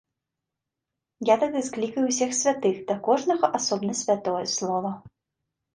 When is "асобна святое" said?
3.61-4.45